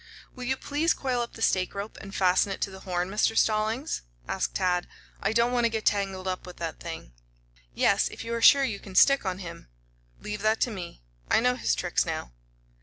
"Will 0.35 0.45
you 0.45 0.57
please 0.57 0.95
coil 0.95 1.21
up 1.21 1.33
the 1.33 1.43
stake 1.43 1.75
rope 1.75 1.95
and 2.01 2.15
fasten 2.15 2.51
it 2.51 2.59
to 2.61 2.71
the 2.71 2.79
horn, 2.79 3.07
Mr. 3.11 3.37
Stallings?" 3.37 4.01
asked 4.27 4.55
Tad. 4.55 4.87
"I 5.21 5.31
don't 5.31 5.51
want 5.51 5.65
to 5.65 5.69
get 5.69 5.85
tangled 5.85 6.27
up 6.27 6.47
with 6.47 6.57
that 6.57 6.79
thing." 6.79 7.13
"Yes, 7.75 8.07
if 8.07 8.23
you 8.23 8.33
are 8.33 8.41
sure 8.41 8.63
you 8.63 8.79
can 8.79 8.95
stick 8.95 9.27
on 9.27 9.37
him." 9.37 9.67
"Leave 10.19 10.41
that 10.41 10.59
to 10.61 10.71
me. 10.71 11.03
I 11.29 11.39
know 11.39 11.53
his 11.55 11.75
tricks 11.75 12.03
now." 12.03 12.31